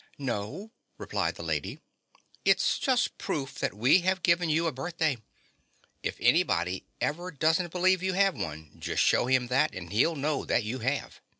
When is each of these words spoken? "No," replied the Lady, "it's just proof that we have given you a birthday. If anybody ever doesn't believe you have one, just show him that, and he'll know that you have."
"No," 0.17 0.71
replied 0.97 1.35
the 1.35 1.43
Lady, 1.43 1.79
"it's 2.43 2.79
just 2.79 3.19
proof 3.19 3.59
that 3.59 3.75
we 3.75 3.99
have 3.99 4.23
given 4.23 4.49
you 4.49 4.65
a 4.65 4.71
birthday. 4.71 5.19
If 6.01 6.15
anybody 6.19 6.87
ever 6.99 7.29
doesn't 7.29 7.71
believe 7.71 8.01
you 8.01 8.13
have 8.13 8.33
one, 8.35 8.77
just 8.79 9.03
show 9.03 9.27
him 9.27 9.45
that, 9.49 9.75
and 9.75 9.93
he'll 9.93 10.15
know 10.15 10.43
that 10.43 10.63
you 10.63 10.79
have." 10.79 11.21